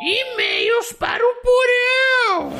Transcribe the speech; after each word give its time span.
E-mails 0.00 0.92
para 0.98 1.22
o 1.22 1.34
Porão! 1.36 2.52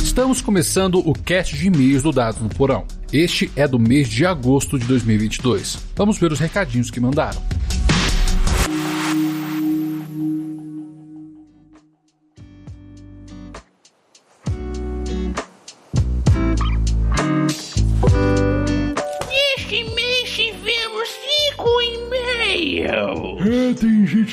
Estamos 0.00 0.40
começando 0.40 1.00
o 1.00 1.12
cast 1.12 1.56
de 1.56 1.66
e-mails 1.66 2.04
do 2.04 2.12
Dados 2.12 2.40
no 2.40 2.48
Porão. 2.48 2.86
Este 3.12 3.50
é 3.56 3.66
do 3.66 3.76
mês 3.76 4.08
de 4.08 4.24
agosto 4.24 4.78
de 4.78 4.86
2022. 4.86 5.78
Vamos 5.96 6.16
ver 6.16 6.30
os 6.30 6.38
recadinhos 6.38 6.92
que 6.92 7.00
mandaram. 7.00 7.42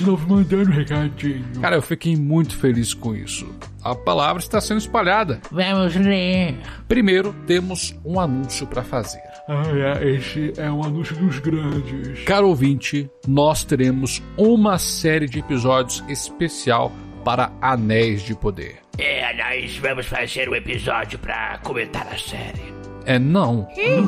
Gente 0.02 0.06
nova 0.06 0.28
mandando 0.28 0.72
recadinho. 0.72 1.46
Cara, 1.62 1.76
eu 1.76 1.82
fiquei 1.82 2.16
muito 2.16 2.58
feliz 2.58 2.94
com 2.94 3.16
isso. 3.16 3.48
A 3.84 3.96
palavra 3.96 4.42
está 4.42 4.60
sendo 4.60 4.80
espalhada. 4.80 5.42
Vamos 5.52 5.96
ler. 5.96 6.58
Primeiro, 6.88 7.34
temos 7.46 7.96
um 8.04 8.20
anúncio 8.20 8.68
para 8.68 8.84
fazer. 8.84 9.22
Ah, 9.48 9.64
é, 10.02 10.16
esse 10.16 10.54
é 10.58 10.70
um 10.72 10.84
anúncio 10.84 11.16
dos 11.16 11.40
grandes. 11.40 12.24
Caro 12.26 12.48
ouvinte, 12.50 13.10
nós 13.28 13.64
teremos 13.64 14.22
uma 14.38 14.78
série 14.78 15.28
de 15.28 15.40
episódios 15.40 16.04
especial 16.08 16.92
para 17.24 17.52
Anéis 17.62 18.24
de 18.24 18.36
Poder. 18.36 18.80
É, 18.98 19.34
nós 19.34 19.78
vamos 19.78 20.06
fazer 20.06 20.50
um 20.50 20.56
episódio 20.56 21.18
pra 21.20 21.60
comentar 21.60 22.08
a 22.08 22.18
série. 22.18 22.74
É 23.06 23.18
não. 23.18 23.62
O 23.62 23.68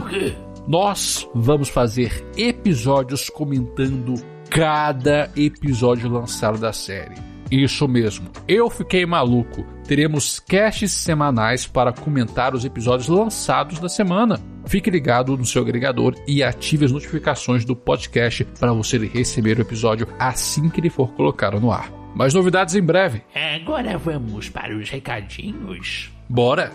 quê? 0.10 0.36
Nós 0.68 1.28
vamos 1.34 1.68
fazer 1.68 2.26
episódios 2.38 3.30
comentando 3.30 4.33
cada 4.54 5.32
episódio 5.36 6.08
lançado 6.08 6.60
da 6.60 6.72
série. 6.72 7.16
Isso 7.50 7.88
mesmo, 7.88 8.30
eu 8.48 8.70
fiquei 8.70 9.04
maluco. 9.04 9.66
Teremos 9.88 10.40
casts 10.40 10.92
semanais 10.92 11.66
para 11.66 11.92
comentar 11.92 12.54
os 12.54 12.64
episódios 12.64 13.08
lançados 13.08 13.80
da 13.80 13.90
semana. 13.90 14.40
Fique 14.68 14.92
ligado 14.92 15.36
no 15.36 15.44
seu 15.44 15.64
agregador 15.64 16.14
e 16.28 16.44
ative 16.44 16.86
as 16.86 16.92
notificações 16.92 17.66
do 17.66 17.76
podcast 17.76 18.46
para 18.60 18.72
você 18.74 19.00
receber 19.00 19.58
o 19.58 19.62
episódio 19.62 20.08
assim 20.20 20.70
que 20.70 20.80
ele 20.80 20.90
for 20.92 21.12
colocado 21.14 21.60
no 21.60 21.72
ar. 21.72 21.92
Mais 22.16 22.32
novidades 22.32 22.76
em 22.76 22.82
breve. 22.84 23.24
Agora 23.56 23.98
vamos 23.98 24.50
para 24.50 24.78
os 24.78 24.88
recadinhos. 24.88 26.12
Bora! 26.30 26.72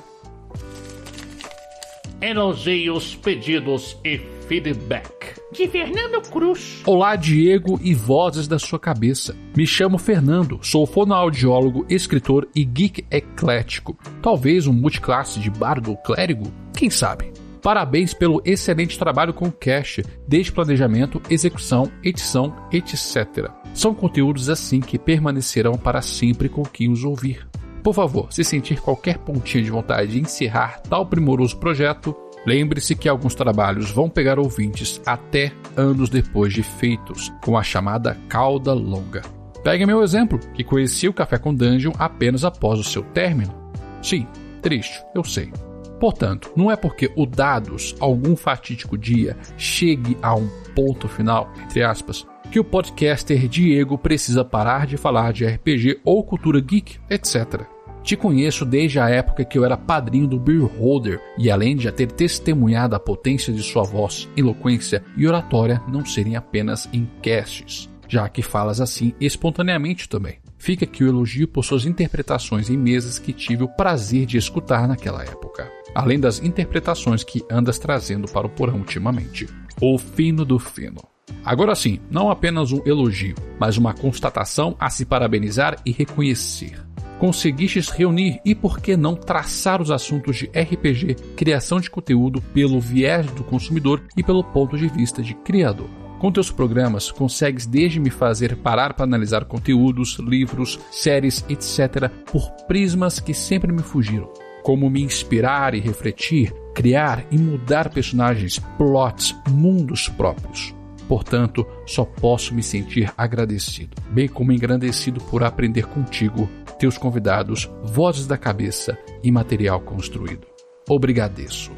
Elogios, 2.21 3.15
pedidos 3.15 3.97
e 4.05 4.19
feedback. 4.49 5.37
De 5.53 5.69
Fernando 5.69 6.21
Cruz. 6.29 6.83
Olá, 6.85 7.15
Diego 7.15 7.79
e 7.81 7.95
vozes 7.95 8.49
da 8.49 8.59
sua 8.59 8.77
cabeça. 8.77 9.37
Me 9.57 9.65
chamo 9.65 9.99
Fernando, 9.99 10.59
sou 10.61 10.85
fonoaudiólogo, 10.85 11.87
escritor 11.89 12.49
e 12.57 12.65
geek 12.65 13.07
eclético. 13.09 13.97
Talvez 14.21 14.67
um 14.67 14.73
multiclasse 14.73 15.39
de 15.39 15.49
bardo 15.49 15.91
ou 15.93 15.97
clérigo? 15.97 16.53
Quem 16.77 16.91
sabe? 16.91 17.33
Parabéns 17.63 18.13
pelo 18.13 18.43
excelente 18.45 18.99
trabalho 18.99 19.33
com 19.33 19.47
o 19.47 19.53
Cash, 19.53 20.01
desde 20.27 20.51
planejamento, 20.51 21.23
execução, 21.31 21.89
edição, 22.03 22.53
etc. 22.73 23.49
São 23.73 23.95
conteúdos 23.95 24.51
assim 24.51 24.81
que 24.81 24.99
permanecerão 24.99 25.75
para 25.75 26.03
sempre 26.03 26.49
com 26.49 26.65
quem 26.65 26.91
os 26.91 27.05
ouvir. 27.05 27.48
Por 27.83 27.95
favor, 27.95 28.33
se 28.33 28.45
sentir 28.45 28.81
qualquer 28.81 29.19
pontinho 29.19 29.65
de 29.65 29.71
vontade 29.71 30.13
de 30.13 30.21
encerrar 30.21 30.81
tal 30.81 31.07
primoroso 31.07 31.57
projeto, 31.59 32.15
lembre-se 32.47 32.95
que 32.95 33.09
alguns 33.09 33.35
trabalhos 33.35 33.91
vão 33.91 34.09
pegar 34.09 34.39
ouvintes 34.39 35.01
até 35.07 35.53
anos 35.77 36.11
depois 36.11 36.53
de 36.53 36.63
feitos, 36.63 37.33
com 37.43 37.57
a 37.57 37.63
chamada 37.63 38.17
cauda 38.29 38.73
longa. 38.73 39.23
Pegue 39.63 39.87
meu 39.87 40.03
exemplo, 40.03 40.39
que 40.55 40.65
conheci 40.65 41.09
o 41.09 41.13
Café 41.13 41.39
com 41.39 41.55
Dungeon 41.55 41.93
apenas 41.99 42.45
após 42.45 42.79
o 42.79 42.85
seu 42.85 43.03
término. 43.03 43.55
Sim, 44.03 44.27
triste, 44.63 45.03
eu 45.15 45.25
sei. 45.25 45.53
Portanto, 45.99 46.51
não 46.55 46.71
é 46.71 46.77
porque 46.77 47.11
o 47.17 47.27
dados, 47.27 47.95
algum 47.99 48.37
fatídico 48.37 48.97
dia, 48.97 49.37
chegue 49.57 50.17
a 50.23 50.35
um 50.35 50.49
ponto 50.75 51.09
final, 51.09 51.51
entre 51.65 51.83
aspas, 51.83 52.27
que 52.51 52.61
o 52.61 52.65
podcaster 52.65 53.49
Diego 53.49 53.99
precisa 53.99 54.45
parar 54.45 54.87
de 54.87 54.97
falar 54.97 55.33
de 55.33 55.45
RPG 55.45 56.01
ou 56.05 56.23
cultura 56.23 56.61
geek, 56.61 56.99
etc. 57.11 57.67
Te 58.03 58.17
conheço 58.17 58.65
desde 58.65 58.99
a 58.99 59.11
época 59.11 59.45
que 59.45 59.59
eu 59.59 59.65
era 59.65 59.77
padrinho 59.77 60.27
do 60.27 60.39
Beer 60.39 60.65
Holder 60.65 61.21
e 61.37 61.51
além 61.51 61.77
de 61.77 61.85
já 61.85 61.93
ter 61.93 62.11
testemunhado 62.11 62.97
a 62.97 63.01
potência 63.01 63.53
de 63.53 63.63
sua 63.63 63.83
voz, 63.83 64.29
eloquência 64.37 65.05
e 65.17 65.27
oratória 65.27 65.83
não 65.89 66.07
serem 66.07 66.37
apenas 66.37 66.89
em 66.93 67.07
casts, 67.23 67.91
já 68.09 68.27
que 68.29 68.41
falas 68.41 68.81
assim 68.81 69.13
espontaneamente 69.21 70.09
também. 70.09 70.39
Fica 70.57 70.85
aqui 70.85 71.05
o 71.05 71.09
elogio 71.09 71.47
por 71.47 71.65
suas 71.65 71.85
interpretações 71.85 72.71
em 72.71 72.77
mesas 72.77 73.19
que 73.19 73.33
tive 73.33 73.63
o 73.63 73.69
prazer 73.69 74.27
de 74.27 74.39
escutar 74.39 74.89
naquela 74.89 75.23
época, 75.23 75.71
além 75.95 76.19
das 76.19 76.43
interpretações 76.43 77.25
que 77.25 77.45
andas 77.51 77.79
trazendo 77.79 78.29
para 78.29 78.47
o 78.47 78.51
porão 78.51 78.79
ultimamente. 78.79 79.49
O 79.81 79.99
fino 79.99 80.45
do 80.45 80.59
fino. 80.59 81.01
Agora 81.45 81.75
sim, 81.75 82.01
não 82.11 82.31
apenas 82.31 82.73
um 82.73 82.83
elogio, 82.85 83.35
mas 83.59 83.77
uma 83.77 83.95
constatação 83.95 84.77
a 84.79 84.91
se 84.91 85.05
parabenizar 85.05 85.77
e 85.85 85.93
reconhecer. 85.93 86.85
Conseguistes 87.19 87.89
reunir 87.89 88.41
e 88.45 88.55
por 88.55 88.81
que 88.81 88.97
não 88.97 89.17
traçar 89.17 89.83
os 89.83 89.91
assuntos 89.91 90.37
de 90.37 90.47
RPG, 90.47 91.17
criação 91.37 91.81
de 91.81 91.91
conteúdo 91.91 92.41
pelo 92.55 92.81
viés 92.81 93.27
do 93.33 93.43
consumidor 93.43 94.05
e 94.17 94.23
pelo 94.23 94.45
ponto 94.45 94.77
de 94.77 94.89
vista 94.89 95.23
de 95.23 95.35
criador. 95.35 95.89
Com 96.19 96.33
teus 96.33 96.51
programas, 96.51 97.13
consegues 97.13 97.65
desde 97.65 98.01
me 98.01 98.11
fazer 98.11 98.57
parar 98.57 98.95
para 98.95 99.05
analisar 99.05 99.45
conteúdos, 99.45 100.19
livros, 100.19 100.79
séries, 100.91 101.45
etc., 101.49 102.11
por 102.31 102.51
prismas 102.67 103.21
que 103.21 103.33
sempre 103.33 103.73
me 103.73 103.83
fugiram, 103.83 104.29
como 104.69 104.91
me 104.91 105.03
inspirar 105.03 105.75
e 105.75 105.81
refletir, 105.81 106.53
criar 106.75 107.25
e 107.31 107.39
mudar 107.39 107.89
personagens, 107.89 108.59
plots, 108.77 109.35
mundos 109.49 110.11
próprios. 110.11 110.75
Portanto, 111.09 111.67
só 111.87 112.05
posso 112.05 112.55
me 112.55 112.63
sentir 112.63 113.11
agradecido, 113.17 113.97
bem 114.11 114.29
como 114.29 114.53
engrandecido 114.53 115.23
por 115.23 115.43
aprender 115.43 115.87
contigo, 115.87 116.51
teus 116.79 116.99
convidados, 116.99 117.67
vozes 117.83 118.27
da 118.27 118.37
cabeça 118.37 118.99
e 119.25 119.33
material 119.33 119.81
construído. 119.81 120.47
Obrigadeço. 120.87 121.73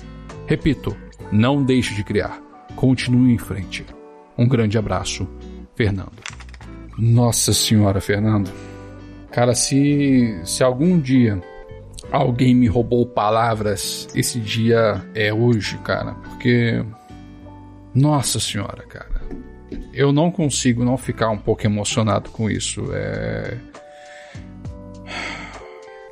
Repito, 0.49 0.97
não 1.31 1.63
deixe 1.63 1.95
de 1.95 2.03
criar. 2.03 2.43
Continue 2.75 3.33
em 3.33 3.39
frente. 3.39 3.87
Um 4.37 4.49
grande 4.49 4.77
abraço, 4.77 5.29
Fernando. 5.77 6.21
Nossa 6.99 7.53
Senhora, 7.53 8.01
Fernando. 8.01 8.51
Cara, 9.31 9.55
se, 9.55 10.41
se 10.45 10.65
algum 10.65 10.99
dia 10.99 11.41
alguém 12.11 12.55
me 12.55 12.67
roubou 12.67 13.07
palavras, 13.07 14.09
esse 14.15 14.39
dia 14.39 15.03
é 15.15 15.33
hoje, 15.33 15.79
cara. 15.79 16.15
Porque. 16.15 16.85
Nossa 17.95 18.39
Senhora, 18.39 18.85
cara. 18.87 19.21
Eu 19.93 20.13
não 20.13 20.31
consigo 20.31 20.85
não 20.85 20.97
ficar 20.97 21.31
um 21.31 21.39
pouco 21.39 21.67
emocionado 21.67 22.31
com 22.31 22.51
isso. 22.51 22.85
É. 22.93 23.57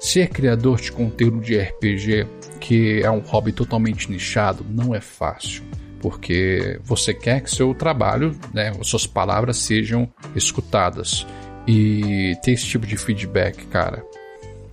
Ser 0.01 0.29
criador 0.29 0.81
de 0.81 0.91
conteúdo 0.93 1.41
de 1.41 1.59
RPG, 1.59 2.27
que 2.61 3.03
é 3.03 3.11
um 3.11 3.19
hobby 3.19 3.53
totalmente 3.53 4.11
nichado, 4.11 4.65
não 4.69 4.95
é 4.95 5.01
fácil 5.01 5.63
porque 6.01 6.79
você 6.85 7.13
quer 7.13 7.43
que 7.43 7.51
seu 7.51 7.75
trabalho, 7.75 8.37
né, 8.53 8.73
suas 8.83 9.07
palavras 9.07 9.59
sejam 9.59 10.09
escutadas. 10.35 11.27
E 11.67 12.35
ter 12.43 12.53
esse 12.53 12.65
tipo 12.65 12.87
de 12.87 12.97
feedback, 12.97 13.67
cara, 13.67 14.03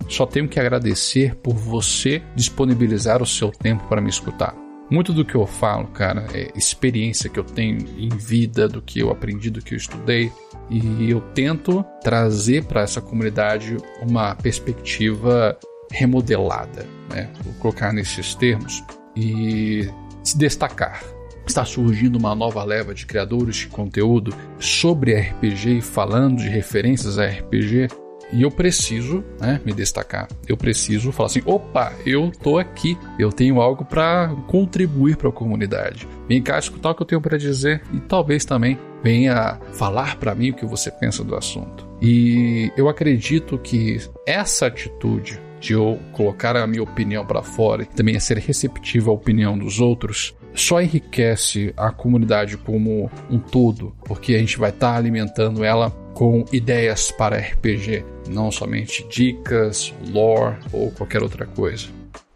só 0.08 0.26
tenho 0.26 0.48
que 0.48 0.60
agradecer 0.60 1.34
por 1.36 1.54
você 1.54 2.22
disponibilizar 2.34 3.22
o 3.22 3.26
seu 3.26 3.50
tempo 3.50 3.86
para 3.88 4.00
me 4.00 4.10
escutar. 4.10 4.54
Muito 4.88 5.12
do 5.12 5.24
que 5.24 5.34
eu 5.34 5.46
falo, 5.46 5.88
cara, 5.88 6.26
é 6.32 6.52
experiência 6.56 7.28
que 7.28 7.40
eu 7.40 7.44
tenho 7.44 7.78
em 7.98 8.08
vida, 8.08 8.68
do 8.68 8.80
que 8.80 9.00
eu 9.00 9.10
aprendi, 9.10 9.50
do 9.50 9.60
que 9.60 9.74
eu 9.74 9.78
estudei, 9.78 10.30
e 10.70 11.10
eu 11.10 11.20
tento 11.34 11.84
trazer 12.02 12.64
para 12.64 12.82
essa 12.82 13.00
comunidade 13.00 13.76
uma 14.00 14.34
perspectiva 14.36 15.58
remodelada, 15.90 16.86
né? 17.10 17.30
Vou 17.44 17.54
colocar 17.54 17.92
nesses 17.92 18.34
termos 18.34 18.82
e 19.16 19.88
se 20.22 20.38
destacar. 20.38 21.02
Está 21.46 21.64
surgindo 21.64 22.16
uma 22.16 22.34
nova 22.34 22.62
leva 22.64 22.92
de 22.92 23.06
criadores 23.06 23.56
de 23.56 23.68
conteúdo 23.68 24.34
sobre 24.58 25.14
RPG 25.14 25.78
e 25.78 25.80
falando 25.80 26.38
de 26.38 26.48
referências 26.48 27.18
a 27.18 27.26
RPG. 27.26 27.88
E 28.32 28.42
eu 28.42 28.50
preciso 28.50 29.24
né, 29.40 29.60
me 29.64 29.72
destacar. 29.72 30.28
Eu 30.48 30.56
preciso 30.56 31.12
falar 31.12 31.28
assim: 31.28 31.42
opa, 31.44 31.92
eu 32.04 32.30
tô 32.42 32.58
aqui. 32.58 32.98
Eu 33.18 33.30
tenho 33.30 33.60
algo 33.60 33.84
para 33.84 34.34
contribuir 34.46 35.16
para 35.16 35.28
a 35.28 35.32
comunidade. 35.32 36.08
Vem 36.28 36.42
cá 36.42 36.58
escutar 36.58 36.90
o 36.90 36.94
que 36.94 37.02
eu 37.02 37.06
tenho 37.06 37.20
para 37.20 37.38
dizer 37.38 37.82
e 37.92 38.00
talvez 38.00 38.44
também 38.44 38.78
venha 39.02 39.60
falar 39.72 40.16
para 40.16 40.34
mim 40.34 40.50
o 40.50 40.54
que 40.54 40.66
você 40.66 40.90
pensa 40.90 41.22
do 41.22 41.36
assunto. 41.36 41.86
E 42.02 42.72
eu 42.76 42.88
acredito 42.88 43.58
que 43.58 43.98
essa 44.26 44.66
atitude 44.66 45.40
de 45.60 45.72
eu 45.72 45.98
colocar 46.12 46.56
a 46.56 46.66
minha 46.66 46.82
opinião 46.82 47.24
para 47.24 47.42
fora 47.42 47.82
e 47.82 47.86
também 47.86 48.18
ser 48.20 48.38
receptivo 48.38 49.10
à 49.10 49.14
opinião 49.14 49.56
dos 49.56 49.80
outros 49.80 50.34
só 50.54 50.80
enriquece 50.80 51.72
a 51.76 51.90
comunidade 51.90 52.56
como 52.56 53.10
um 53.30 53.38
todo, 53.38 53.94
porque 54.04 54.34
a 54.34 54.38
gente 54.38 54.58
vai 54.58 54.70
estar 54.70 54.92
tá 54.92 54.96
alimentando 54.96 55.62
ela 55.62 55.90
com 56.16 56.46
ideias 56.50 57.12
para 57.12 57.36
RPG, 57.36 58.02
não 58.30 58.50
somente 58.50 59.06
dicas, 59.06 59.92
lore 60.08 60.56
ou 60.72 60.90
qualquer 60.90 61.22
outra 61.22 61.44
coisa. 61.44 61.88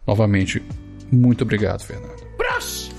Novamente, 0.06 0.62
muito 1.11 1.44
obrigado, 1.44 1.82
Fernando. 1.82 2.21
Próximo! 2.37 2.94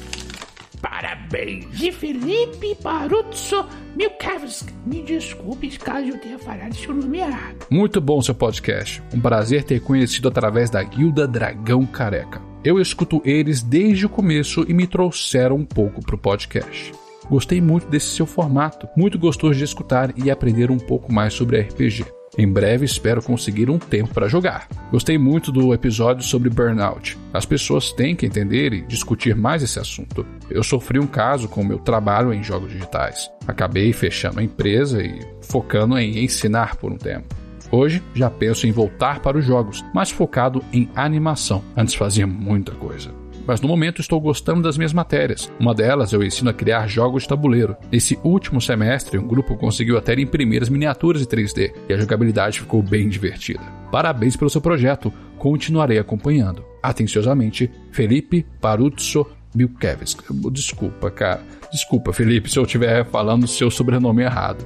Parabéns! 0.82 1.78
De 1.78 1.92
Felipe 1.92 2.76
Baruzzo 2.82 3.64
Milkowski. 3.96 4.74
Me 4.84 5.04
desculpe 5.04 5.70
caso 5.78 6.08
eu 6.08 6.18
tenha 6.18 6.40
falado 6.40 6.76
seu 6.76 6.96
nome 6.96 7.20
errado. 7.20 7.68
Muito 7.70 8.02
bom 8.02 8.20
seu 8.20 8.34
podcast. 8.34 9.04
Um 9.14 9.22
prazer 9.22 9.64
ter 9.64 9.82
conhecido 9.82 10.30
através 10.30 10.72
da 10.72 10.82
Guilda 10.82 11.28
Dragão 11.28 11.86
Careca. 11.86 12.42
Eu 12.64 12.82
escuto 12.82 13.22
eles 13.24 13.62
desde 13.62 14.08
o 14.08 14.10
começo 14.10 14.66
e 14.68 14.74
me 14.74 14.88
trouxeram 14.88 15.58
um 15.58 15.66
pouco 15.66 16.02
pro 16.02 16.18
podcast. 16.18 16.92
Gostei 17.30 17.62
muito 17.62 17.88
desse 17.88 18.08
seu 18.08 18.26
formato, 18.26 18.88
muito 18.96 19.18
gostoso 19.18 19.58
de 19.58 19.64
escutar 19.64 20.14
e 20.18 20.30
aprender 20.30 20.72
um 20.72 20.78
pouco 20.78 21.12
mais 21.14 21.34
sobre 21.34 21.60
RPG. 21.60 22.06
Em 22.38 22.48
breve 22.48 22.86
espero 22.86 23.22
conseguir 23.22 23.70
um 23.70 23.78
tempo 23.78 24.14
para 24.14 24.30
jogar. 24.30 24.68
Gostei 24.90 25.18
muito 25.18 25.52
do 25.52 25.74
episódio 25.74 26.24
sobre 26.24 26.50
burnout. 26.50 27.18
As 27.34 27.46
pessoas 27.46 27.92
têm 27.92 28.16
que 28.16 28.26
entender 28.26 28.74
e 28.74 28.82
discutir 28.82 29.36
mais 29.36 29.62
esse 29.62 29.80
assunto. 29.80 30.26
Eu 30.50 30.64
sofri 30.64 30.98
um 30.98 31.08
caso 31.08 31.50
com 31.50 31.62
o 31.62 31.66
meu 31.66 31.80
trabalho 31.80 32.34
em 32.34 32.42
jogos 32.42 32.72
digitais. 32.72 33.30
Acabei 33.46 33.92
fechando 33.92 34.40
a 34.40 34.44
empresa 34.44 35.04
e 35.04 35.20
focando 35.42 35.98
em 35.98 36.24
ensinar 36.24 36.78
por 36.78 36.92
um 36.92 36.98
tempo. 36.98 37.36
Hoje 37.70 38.02
já 38.14 38.30
penso 38.30 38.66
em 38.66 38.72
voltar 38.72 39.20
para 39.20 39.38
os 39.38 39.46
jogos, 39.46 39.84
mas 39.94 40.10
focado 40.10 40.64
em 40.72 40.90
animação. 40.96 41.62
Antes 41.76 41.96
fazia 41.96 42.28
muita 42.28 42.72
coisa 42.74 43.21
mas 43.52 43.60
no 43.60 43.68
momento 43.68 44.00
estou 44.00 44.18
gostando 44.22 44.62
das 44.62 44.78
minhas 44.78 44.94
matérias. 44.94 45.52
Uma 45.60 45.76
delas 45.76 46.14
eu 46.14 46.24
ensino 46.24 46.50
a 46.50 46.54
criar 46.54 46.88
jogos 46.88 47.24
de 47.24 47.28
tabuleiro. 47.28 47.76
Nesse 47.92 48.18
último 48.24 48.62
semestre, 48.62 49.18
um 49.18 49.28
grupo 49.28 49.58
conseguiu 49.58 49.98
até 49.98 50.14
imprimir 50.14 50.62
as 50.62 50.70
miniaturas 50.70 51.22
em 51.22 51.26
3D 51.26 51.74
e 51.90 51.94
a 51.94 51.98
jogabilidade 51.98 52.62
ficou 52.62 52.82
bem 52.82 53.10
divertida. 53.10 53.60
Parabéns 53.92 54.38
pelo 54.38 54.50
seu 54.50 54.62
projeto, 54.62 55.12
continuarei 55.38 56.00
acompanhando. 56.00 56.64
Atenciosamente, 56.82 57.70
Felipe 57.92 58.46
Paruzzo 58.62 59.28
Milkevich. 59.54 60.16
Desculpa, 60.50 61.12
cara. 61.12 61.42
Desculpa, 61.74 62.14
Felipe, 62.14 62.50
se 62.50 62.58
eu 62.58 62.64
estiver 62.64 63.04
falando 63.04 63.50
seu 63.50 63.70
sobrenome 63.70 64.24
errado. 64.24 64.66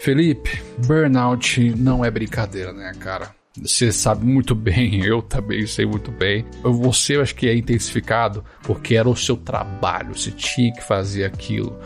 Felipe, 0.00 0.62
burnout 0.78 1.74
não 1.76 2.02
é 2.02 2.10
brincadeira, 2.10 2.72
né, 2.72 2.92
cara? 2.98 3.41
Você 3.60 3.92
sabe 3.92 4.24
muito 4.24 4.54
bem, 4.54 5.02
eu 5.04 5.20
também 5.20 5.66
sei 5.66 5.84
muito 5.84 6.10
bem. 6.10 6.44
Você 6.62 7.16
acho 7.16 7.34
que 7.34 7.48
é 7.48 7.54
intensificado 7.54 8.44
porque 8.62 8.94
era 8.94 9.08
o 9.08 9.16
seu 9.16 9.36
trabalho, 9.36 10.16
você 10.16 10.30
tinha 10.30 10.72
que 10.72 10.82
fazer 10.82 11.24
aquilo. 11.24 11.78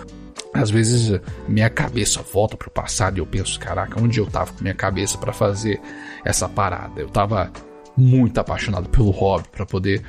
Às 0.54 0.70
vezes 0.70 1.20
minha 1.48 1.68
cabeça 1.68 2.22
volta 2.22 2.56
pro 2.56 2.70
passado 2.70 3.18
e 3.18 3.20
eu 3.20 3.26
penso, 3.26 3.58
caraca, 3.58 4.00
onde 4.00 4.18
eu 4.18 4.26
tava 4.26 4.52
com 4.52 4.62
minha 4.62 4.74
cabeça 4.74 5.18
para 5.18 5.32
fazer 5.32 5.80
essa 6.24 6.48
parada? 6.48 7.00
Eu 7.00 7.08
tava 7.08 7.52
muito 7.96 8.38
apaixonado 8.38 8.88
pelo 8.88 9.10
hobby 9.10 9.48
para 9.50 9.66
poder 9.66 10.02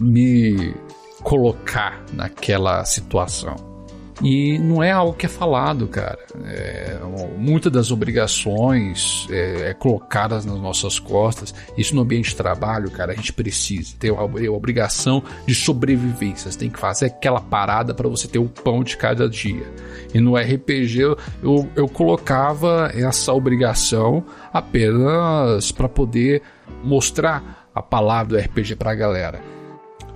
me 0.00 0.74
colocar 1.22 2.04
naquela 2.12 2.84
situação. 2.84 3.75
E 4.22 4.58
não 4.58 4.82
é 4.82 4.90
algo 4.90 5.12
que 5.12 5.26
é 5.26 5.28
falado, 5.28 5.86
cara. 5.88 6.18
É, 6.46 6.98
muitas 7.36 7.70
das 7.70 7.90
obrigações 7.90 9.26
é, 9.30 9.70
é, 9.70 9.74
colocadas 9.74 10.46
nas 10.46 10.58
nossas 10.58 10.98
costas. 10.98 11.54
Isso 11.76 11.94
no 11.94 12.00
ambiente 12.00 12.30
de 12.30 12.36
trabalho, 12.36 12.90
cara, 12.90 13.12
a 13.12 13.14
gente 13.14 13.32
precisa. 13.32 13.94
Tem 13.98 14.10
a, 14.10 14.14
a 14.14 14.52
obrigação 14.52 15.22
de 15.46 15.54
sobrevivência. 15.54 16.50
Você 16.50 16.58
tem 16.58 16.70
que 16.70 16.78
fazer 16.78 17.06
aquela 17.06 17.40
parada 17.40 17.92
para 17.92 18.08
você 18.08 18.26
ter 18.26 18.38
o 18.38 18.48
pão 18.48 18.82
de 18.82 18.96
cada 18.96 19.28
dia. 19.28 19.66
E 20.14 20.20
no 20.20 20.36
RPG 20.36 20.98
eu, 20.98 21.18
eu, 21.42 21.68
eu 21.76 21.88
colocava 21.88 22.90
essa 22.94 23.34
obrigação 23.34 24.24
apenas 24.50 25.70
para 25.72 25.88
poder 25.88 26.40
mostrar 26.82 27.68
a 27.74 27.82
palavra 27.82 28.38
do 28.38 28.42
RPG 28.42 28.76
para 28.76 28.92
a 28.92 28.94
galera. 28.94 29.42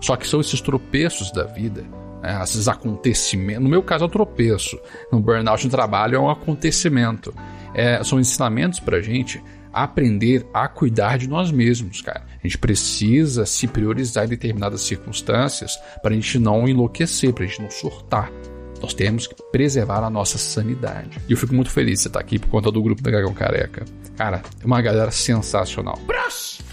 Só 0.00 0.16
que 0.16 0.26
são 0.26 0.40
esses 0.40 0.62
tropeços 0.62 1.30
da 1.30 1.44
vida 1.44 1.84
né, 2.22 2.40
esses 2.42 2.68
acontecimentos. 2.68 3.62
No 3.62 3.68
meu 3.68 3.82
caso, 3.82 4.04
é 4.04 4.06
o 4.06 4.10
tropeço. 4.10 4.78
No 5.12 5.20
burnout 5.20 5.64
no 5.64 5.70
trabalho 5.70 6.16
é 6.16 6.20
um 6.20 6.30
acontecimento. 6.30 7.34
É, 7.74 8.02
são 8.02 8.18
ensinamentos 8.18 8.80
pra 8.80 9.00
gente 9.00 9.42
aprender 9.72 10.46
a 10.52 10.66
cuidar 10.68 11.18
de 11.18 11.28
nós 11.28 11.50
mesmos, 11.50 12.00
cara. 12.00 12.24
A 12.42 12.46
gente 12.46 12.58
precisa 12.58 13.46
se 13.46 13.66
priorizar 13.66 14.24
em 14.24 14.28
determinadas 14.28 14.82
circunstâncias 14.82 15.78
para 16.02 16.10
a 16.10 16.14
gente 16.14 16.38
não 16.38 16.68
enlouquecer, 16.68 17.32
para 17.32 17.44
a 17.44 17.46
gente 17.46 17.62
não 17.62 17.70
surtar. 17.70 18.30
Nós 18.80 18.94
temos 18.94 19.26
que 19.26 19.34
preservar 19.52 20.02
a 20.02 20.10
nossa 20.10 20.38
sanidade. 20.38 21.18
E 21.28 21.32
eu 21.32 21.36
fico 21.36 21.54
muito 21.54 21.70
feliz 21.70 21.98
de 21.98 22.02
você 22.02 22.08
estar 22.08 22.20
aqui 22.20 22.38
por 22.38 22.48
conta 22.48 22.72
do 22.72 22.82
grupo 22.82 23.02
da 23.02 23.10
Dragão 23.10 23.34
Careca. 23.34 23.84
Cara, 24.16 24.42
é 24.60 24.66
uma 24.66 24.80
galera 24.80 25.10
sensacional. 25.10 25.98
Próximo! 26.06 26.68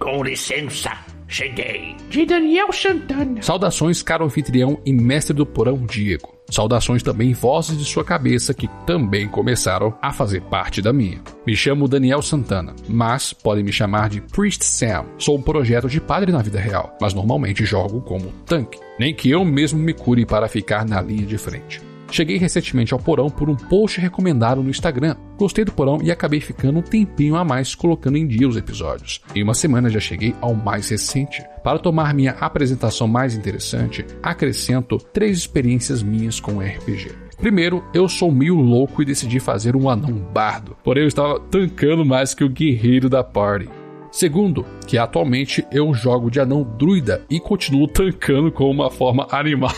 Com 0.00 0.24
licença, 0.24 0.90
Cheguei. 1.32 1.96
De 2.10 2.26
Daniel 2.26 2.70
Santana. 2.74 3.40
Saudações, 3.40 4.02
caro 4.02 4.26
anfitrião 4.26 4.78
e 4.84 4.92
mestre 4.92 5.34
do 5.34 5.46
porão 5.46 5.86
Diego. 5.86 6.28
Saudações 6.50 7.02
também 7.02 7.32
vozes 7.32 7.78
de 7.78 7.86
sua 7.86 8.04
cabeça 8.04 8.52
que 8.52 8.68
também 8.86 9.26
começaram 9.26 9.96
a 10.02 10.12
fazer 10.12 10.42
parte 10.42 10.82
da 10.82 10.92
minha. 10.92 11.22
Me 11.46 11.56
chamo 11.56 11.88
Daniel 11.88 12.20
Santana, 12.20 12.76
mas 12.86 13.32
podem 13.32 13.64
me 13.64 13.72
chamar 13.72 14.10
de 14.10 14.20
Priest 14.20 14.62
Sam. 14.62 15.06
Sou 15.16 15.38
um 15.38 15.42
projeto 15.42 15.88
de 15.88 16.02
padre 16.02 16.30
na 16.30 16.42
vida 16.42 16.60
real, 16.60 16.94
mas 17.00 17.14
normalmente 17.14 17.64
jogo 17.64 18.02
como 18.02 18.30
tanque. 18.44 18.78
Nem 18.98 19.14
que 19.14 19.30
eu 19.30 19.42
mesmo 19.42 19.78
me 19.78 19.94
cure 19.94 20.26
para 20.26 20.48
ficar 20.48 20.84
na 20.84 21.00
linha 21.00 21.24
de 21.24 21.38
frente. 21.38 21.80
Cheguei 22.10 22.36
recentemente 22.36 22.92
ao 22.92 23.00
porão 23.00 23.30
por 23.30 23.48
um 23.48 23.56
post 23.56 23.98
recomendado 23.98 24.62
no 24.62 24.68
Instagram. 24.68 25.16
Gostei 25.42 25.64
do 25.64 25.72
porão 25.72 25.98
e 26.00 26.08
acabei 26.08 26.38
ficando 26.38 26.78
um 26.78 26.82
tempinho 26.82 27.34
a 27.34 27.44
mais 27.44 27.74
colocando 27.74 28.16
em 28.16 28.28
dia 28.28 28.48
os 28.48 28.56
episódios. 28.56 29.20
Em 29.34 29.42
uma 29.42 29.54
semana 29.54 29.90
já 29.90 29.98
cheguei 29.98 30.36
ao 30.40 30.54
mais 30.54 30.88
recente. 30.88 31.42
Para 31.64 31.80
tomar 31.80 32.14
minha 32.14 32.30
apresentação 32.30 33.08
mais 33.08 33.34
interessante, 33.34 34.06
acrescento 34.22 34.98
três 35.12 35.38
experiências 35.38 36.00
minhas 36.00 36.38
com 36.38 36.60
RPG. 36.60 37.10
Primeiro, 37.38 37.82
eu 37.92 38.08
sou 38.08 38.30
meio 38.30 38.54
louco 38.54 39.02
e 39.02 39.04
decidi 39.04 39.40
fazer 39.40 39.74
um 39.74 39.90
anão 39.90 40.12
bardo, 40.12 40.76
porém 40.84 41.02
eu 41.02 41.08
estava 41.08 41.40
tancando 41.40 42.04
mais 42.04 42.34
que 42.34 42.44
o 42.44 42.48
guerreiro 42.48 43.10
da 43.10 43.24
party. 43.24 43.68
Segundo, 44.12 44.64
que 44.86 44.96
atualmente 44.96 45.66
eu 45.72 45.92
jogo 45.92 46.30
de 46.30 46.38
anão 46.38 46.62
druida 46.62 47.26
e 47.28 47.40
continuo 47.40 47.88
tancando 47.88 48.52
com 48.52 48.70
uma 48.70 48.92
forma 48.92 49.26
animal. 49.34 49.74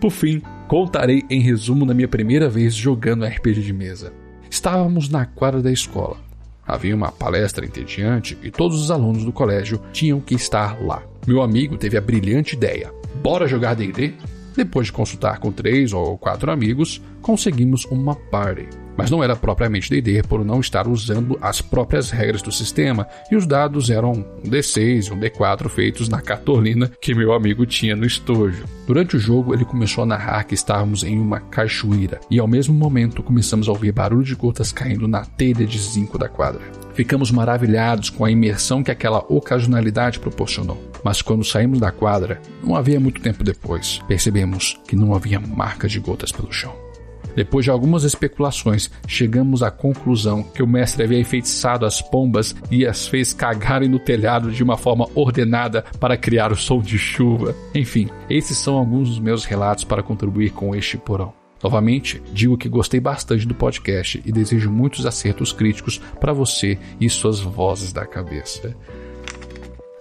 Por 0.00 0.10
fim, 0.10 0.42
contarei 0.72 1.22
em 1.28 1.38
resumo 1.38 1.84
da 1.84 1.92
minha 1.92 2.08
primeira 2.08 2.48
vez 2.48 2.74
jogando 2.74 3.26
RPG 3.26 3.60
de 3.60 3.74
mesa. 3.74 4.10
Estávamos 4.50 5.06
na 5.06 5.26
quadra 5.26 5.60
da 5.60 5.70
escola. 5.70 6.16
Havia 6.66 6.96
uma 6.96 7.12
palestra 7.12 7.66
entediante 7.66 8.38
e 8.42 8.50
todos 8.50 8.80
os 8.80 8.90
alunos 8.90 9.22
do 9.22 9.30
colégio 9.34 9.78
tinham 9.92 10.18
que 10.18 10.34
estar 10.34 10.82
lá. 10.82 11.02
Meu 11.26 11.42
amigo 11.42 11.76
teve 11.76 11.98
a 11.98 12.00
brilhante 12.00 12.56
ideia: 12.56 12.90
bora 13.22 13.46
jogar 13.46 13.74
DD? 13.74 14.14
Depois 14.56 14.86
de 14.86 14.94
consultar 14.94 15.40
com 15.40 15.52
três 15.52 15.92
ou 15.92 16.16
quatro 16.16 16.50
amigos, 16.50 17.02
conseguimos 17.20 17.84
uma 17.84 18.14
party 18.14 18.66
mas 18.96 19.10
não 19.10 19.22
era 19.22 19.36
propriamente 19.36 19.90
D&D 19.90 20.22
por 20.22 20.44
não 20.44 20.60
estar 20.60 20.86
usando 20.86 21.38
as 21.40 21.60
próprias 21.60 22.10
regras 22.10 22.42
do 22.42 22.52
sistema 22.52 23.06
e 23.30 23.36
os 23.36 23.46
dados 23.46 23.90
eram 23.90 24.12
um 24.12 24.48
D6 24.48 25.08
e 25.08 25.12
um 25.12 25.18
D4 25.18 25.68
feitos 25.68 26.08
na 26.08 26.20
cartolina 26.20 26.90
que 27.00 27.14
meu 27.14 27.32
amigo 27.32 27.66
tinha 27.66 27.96
no 27.96 28.06
estojo. 28.06 28.64
Durante 28.86 29.16
o 29.16 29.20
jogo 29.20 29.54
ele 29.54 29.64
começou 29.64 30.04
a 30.04 30.06
narrar 30.06 30.44
que 30.44 30.54
estávamos 30.54 31.02
em 31.02 31.18
uma 31.18 31.40
cachoeira 31.40 32.20
e 32.30 32.38
ao 32.38 32.48
mesmo 32.48 32.74
momento 32.74 33.22
começamos 33.22 33.68
a 33.68 33.72
ouvir 33.72 33.92
barulho 33.92 34.24
de 34.24 34.34
gotas 34.34 34.72
caindo 34.72 35.08
na 35.08 35.24
telha 35.24 35.66
de 35.66 35.78
zinco 35.78 36.18
da 36.18 36.28
quadra. 36.28 36.62
Ficamos 36.94 37.30
maravilhados 37.30 38.10
com 38.10 38.24
a 38.24 38.30
imersão 38.30 38.82
que 38.82 38.90
aquela 38.90 39.24
ocasionalidade 39.28 40.20
proporcionou. 40.20 40.92
Mas 41.02 41.22
quando 41.22 41.44
saímos 41.44 41.80
da 41.80 41.90
quadra, 41.90 42.40
não 42.62 42.76
havia 42.76 43.00
muito 43.00 43.20
tempo 43.20 43.42
depois, 43.42 44.00
percebemos 44.06 44.78
que 44.86 44.94
não 44.94 45.14
havia 45.14 45.40
marcas 45.40 45.90
de 45.90 45.98
gotas 45.98 46.30
pelo 46.30 46.52
chão. 46.52 46.74
Depois 47.34 47.64
de 47.64 47.70
algumas 47.70 48.04
especulações, 48.04 48.90
chegamos 49.06 49.62
à 49.62 49.70
conclusão 49.70 50.42
que 50.42 50.62
o 50.62 50.66
mestre 50.66 51.04
havia 51.04 51.18
enfeitiçado 51.18 51.86
as 51.86 52.00
pombas 52.02 52.54
e 52.70 52.86
as 52.86 53.06
fez 53.06 53.32
cagarem 53.32 53.88
no 53.88 53.98
telhado 53.98 54.50
de 54.50 54.62
uma 54.62 54.76
forma 54.76 55.08
ordenada 55.14 55.82
para 55.98 56.16
criar 56.16 56.52
o 56.52 56.56
som 56.56 56.80
de 56.80 56.98
chuva. 56.98 57.54
Enfim, 57.74 58.08
esses 58.28 58.56
são 58.58 58.76
alguns 58.76 59.08
dos 59.08 59.18
meus 59.18 59.44
relatos 59.44 59.84
para 59.84 60.02
contribuir 60.02 60.50
com 60.50 60.74
este 60.74 60.96
porão. 60.96 61.32
Novamente, 61.62 62.20
digo 62.32 62.58
que 62.58 62.68
gostei 62.68 62.98
bastante 62.98 63.46
do 63.46 63.54
podcast 63.54 64.20
e 64.24 64.32
desejo 64.32 64.70
muitos 64.70 65.06
acertos 65.06 65.52
críticos 65.52 65.98
para 66.18 66.32
você 66.32 66.76
e 67.00 67.08
suas 67.08 67.38
vozes 67.38 67.92
da 67.92 68.04
cabeça. 68.04 68.76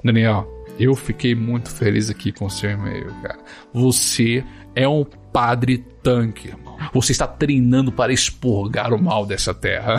Daniel, 0.04 0.48
eu 0.82 0.96
fiquei 0.96 1.36
muito 1.36 1.70
feliz 1.70 2.10
aqui 2.10 2.32
com 2.32 2.46
o 2.46 2.50
seu 2.50 2.72
e-mail, 2.72 3.14
cara. 3.22 3.40
Você 3.74 4.44
é 4.76 4.88
um 4.88 5.06
padre 5.32 5.86
tanque, 6.02 6.48
irmão. 6.48 6.78
Você 6.94 7.12
está 7.12 7.28
treinando 7.28 7.92
para 7.92 8.12
expurgar 8.12 8.94
o 8.94 9.02
mal 9.02 9.26
dessa 9.26 9.54
terra. 9.54 9.98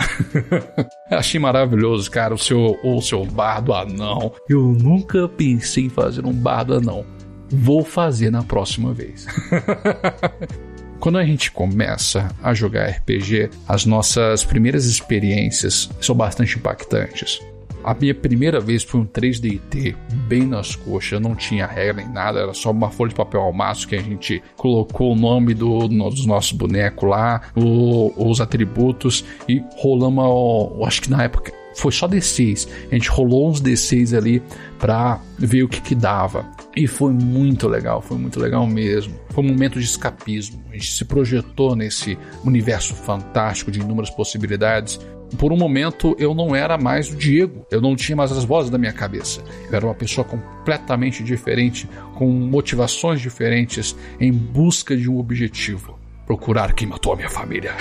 Achei 1.09 1.39
maravilhoso, 1.39 2.11
cara, 2.11 2.33
o 2.33 2.37
seu, 2.37 2.77
o 2.83 3.01
seu 3.01 3.25
bardo 3.25 3.73
anão. 3.73 4.33
Eu 4.49 4.61
nunca 4.61 5.27
pensei 5.27 5.85
em 5.85 5.89
fazer 5.89 6.25
um 6.25 6.33
bardo 6.33 6.73
anão. 6.73 7.05
Vou 7.49 7.83
fazer 7.83 8.29
na 8.31 8.43
próxima 8.43 8.93
vez. 8.93 9.25
Quando 10.99 11.17
a 11.17 11.25
gente 11.25 11.51
começa 11.51 12.29
a 12.41 12.53
jogar 12.53 12.89
RPG, 12.89 13.49
as 13.67 13.85
nossas 13.85 14.43
primeiras 14.43 14.85
experiências 14.85 15.89
são 15.99 16.15
bastante 16.15 16.57
impactantes. 16.57 17.41
A 17.83 17.93
minha 17.93 18.15
primeira 18.15 18.59
vez 18.59 18.83
foi 18.83 19.01
um 19.01 19.05
3DT, 19.05 19.95
bem 20.27 20.45
nas 20.45 20.75
coxas, 20.75 21.19
não 21.19 21.35
tinha 21.35 21.65
regra 21.65 22.03
nem 22.03 22.09
nada, 22.09 22.39
era 22.39 22.53
só 22.53 22.71
uma 22.71 22.89
folha 22.89 23.09
de 23.09 23.15
papel 23.15 23.41
ao 23.41 23.51
maço 23.53 23.87
que 23.87 23.95
a 23.95 24.01
gente 24.01 24.41
colocou 24.55 25.11
o 25.11 25.15
nome 25.15 25.53
do, 25.53 25.87
no, 25.89 26.09
dos 26.09 26.25
nossos 26.25 26.53
bonecos 26.53 27.09
lá, 27.09 27.41
o, 27.55 28.13
os 28.17 28.39
atributos 28.39 29.25
e 29.47 29.61
rolamos, 29.77 30.85
acho 30.87 31.01
que 31.01 31.09
na 31.09 31.23
época 31.23 31.51
foi 31.75 31.91
só 31.91 32.07
D6. 32.07 32.67
A 32.91 32.95
gente 32.95 33.09
rolou 33.09 33.49
uns 33.49 33.61
D6 33.61 34.15
ali 34.15 34.41
pra 34.79 35.19
ver 35.37 35.63
o 35.63 35.67
que 35.67 35.81
que 35.81 35.95
dava. 35.95 36.45
E 36.75 36.87
foi 36.87 37.11
muito 37.11 37.67
legal, 37.67 38.01
foi 38.01 38.17
muito 38.17 38.39
legal 38.39 38.65
mesmo. 38.65 39.13
Foi 39.29 39.43
um 39.43 39.47
momento 39.47 39.79
de 39.79 39.85
escapismo. 39.85 40.61
A 40.69 40.73
gente 40.73 40.91
se 40.91 41.05
projetou 41.05 41.75
nesse 41.75 42.17
universo 42.43 42.93
fantástico 42.93 43.71
de 43.71 43.79
inúmeras 43.79 44.09
possibilidades 44.09 44.99
por 45.33 45.51
um 45.51 45.57
momento 45.57 46.15
eu 46.19 46.33
não 46.33 46.55
era 46.55 46.77
mais 46.77 47.09
o 47.09 47.15
Diego, 47.15 47.65
eu 47.71 47.81
não 47.81 47.95
tinha 47.95 48.15
mais 48.15 48.31
as 48.31 48.43
vozes 48.43 48.69
da 48.69 48.77
minha 48.77 48.93
cabeça. 48.93 49.43
Eu 49.69 49.75
era 49.75 49.85
uma 49.85 49.95
pessoa 49.95 50.25
completamente 50.25 51.23
diferente, 51.23 51.89
com 52.15 52.27
motivações 52.27 53.21
diferentes, 53.21 53.95
em 54.19 54.31
busca 54.31 54.95
de 54.95 55.09
um 55.09 55.17
objetivo. 55.17 55.99
Procurar 56.25 56.73
quem 56.73 56.87
matou 56.87 57.13
a 57.13 57.15
minha 57.17 57.29
família. 57.29 57.73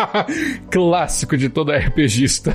Clássico 0.70 1.36
de 1.36 1.48
toda 1.48 1.76
RPGista. 1.78 2.54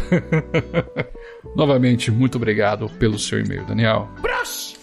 Novamente, 1.55 2.11
muito 2.11 2.35
obrigado 2.35 2.89
pelo 2.99 3.17
seu 3.17 3.39
e-mail, 3.39 3.65
Daniel. 3.65 4.07
Próximo! 4.21 4.79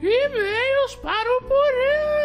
E-mails 0.00 0.94
para 1.02 1.38
o 1.38 1.42
porão! 1.42 2.21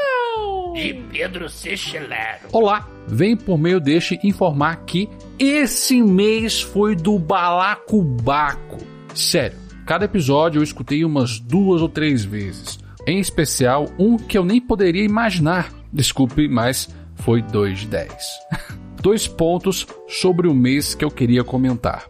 De 0.77 0.93
Pedro 0.93 1.49
Sechilero. 1.49 2.49
Olá! 2.53 2.87
Vem 3.07 3.35
por 3.35 3.57
meio 3.57 3.79
deste 3.79 4.19
informar 4.23 4.85
que 4.85 5.09
esse 5.39 6.03
mês 6.03 6.61
foi 6.61 6.95
do 6.95 7.17
balacobaco. 7.17 8.77
Sério, 9.15 9.57
cada 9.87 10.05
episódio 10.05 10.59
eu 10.59 10.63
escutei 10.63 11.03
umas 11.03 11.39
duas 11.39 11.81
ou 11.81 11.89
três 11.89 12.23
vezes. 12.23 12.77
Em 13.07 13.17
especial, 13.17 13.87
um 13.97 14.17
que 14.17 14.37
eu 14.37 14.45
nem 14.45 14.61
poderia 14.61 15.03
imaginar. 15.03 15.73
Desculpe, 15.91 16.47
mas 16.47 16.87
foi 17.15 17.41
2 17.41 17.79
de 17.79 17.87
10. 17.87 18.29
Dois 19.01 19.27
pontos 19.27 19.87
sobre 20.07 20.47
o 20.47 20.53
mês 20.53 20.93
que 20.93 21.03
eu 21.03 21.09
queria 21.09 21.43
comentar. 21.43 22.05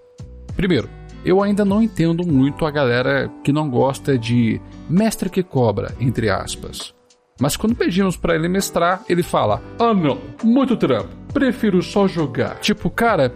Primeiro, 0.58 0.90
eu 1.24 1.42
ainda 1.42 1.64
não 1.64 1.82
entendo 1.82 2.28
muito 2.28 2.66
a 2.66 2.72
galera 2.72 3.32
que 3.46 3.54
não 3.54 3.70
gosta 3.70 4.18
de 4.18 4.60
mestre 4.90 5.30
que 5.30 5.42
cobra, 5.42 5.96
entre 6.02 6.30
aspas. 6.30 6.97
Mas 7.39 7.56
quando 7.56 7.75
pedimos 7.75 8.17
para 8.17 8.36
ele 8.36 8.48
mestrar, 8.48 9.03
ele 9.08 9.24
fala: 9.24 9.62
Ah, 9.79 9.94
não, 9.94 10.20
muito 10.44 10.75
trampo, 10.75 11.10
prefiro 11.34 11.82
só 11.82 12.08
jogar. 12.08 12.60
Tipo, 12.60 12.89
cara, 12.89 13.34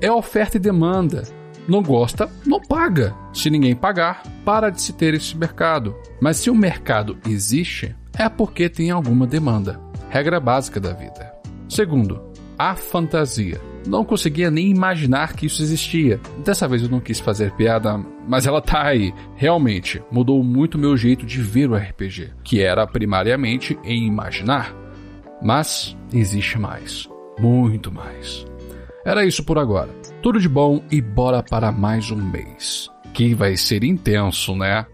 é 0.00 0.10
oferta 0.10 0.56
e 0.56 0.60
demanda. 0.60 1.22
Não 1.68 1.82
gosta, 1.82 2.28
não 2.44 2.60
paga. 2.60 3.14
Se 3.32 3.48
ninguém 3.48 3.74
pagar, 3.74 4.22
para 4.44 4.70
de 4.70 4.82
se 4.82 4.92
ter 4.92 5.14
esse 5.14 5.36
mercado. 5.36 5.94
Mas 6.20 6.38
se 6.38 6.50
o 6.50 6.54
mercado 6.54 7.16
existe, 7.28 7.94
é 8.18 8.28
porque 8.28 8.68
tem 8.68 8.90
alguma 8.90 9.26
demanda. 9.26 9.80
Regra 10.10 10.40
básica 10.40 10.80
da 10.80 10.92
vida. 10.92 11.32
Segundo, 11.68 12.31
a 12.58 12.74
fantasia. 12.74 13.60
Não 13.86 14.04
conseguia 14.04 14.50
nem 14.50 14.70
imaginar 14.70 15.34
que 15.34 15.46
isso 15.46 15.62
existia. 15.62 16.20
Dessa 16.44 16.68
vez 16.68 16.82
eu 16.82 16.88
não 16.88 17.00
quis 17.00 17.18
fazer 17.18 17.50
piada, 17.52 17.98
mas 18.28 18.46
ela 18.46 18.60
tá 18.60 18.84
aí. 18.84 19.12
Realmente, 19.34 20.02
mudou 20.10 20.42
muito 20.44 20.78
meu 20.78 20.96
jeito 20.96 21.26
de 21.26 21.40
ver 21.40 21.70
o 21.70 21.76
RPG, 21.76 22.32
que 22.44 22.60
era 22.62 22.86
primariamente 22.86 23.78
em 23.82 24.06
imaginar. 24.06 24.74
Mas 25.42 25.96
existe 26.12 26.58
mais. 26.58 27.08
Muito 27.38 27.90
mais. 27.90 28.46
Era 29.04 29.26
isso 29.26 29.44
por 29.44 29.58
agora. 29.58 29.90
Tudo 30.22 30.38
de 30.38 30.48
bom 30.48 30.80
e 30.90 31.00
bora 31.00 31.42
para 31.42 31.72
mais 31.72 32.10
um 32.12 32.16
mês. 32.16 32.88
Que 33.12 33.34
vai 33.34 33.56
ser 33.56 33.82
intenso, 33.82 34.54
né? 34.54 34.86